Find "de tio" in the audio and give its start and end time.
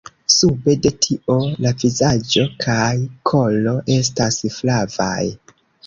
0.85-1.35